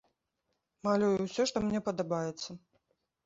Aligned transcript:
Малюю 0.87 1.17
ўсё, 1.25 1.41
што 1.51 1.57
мне 1.65 1.79
падабаецца. 1.89 2.49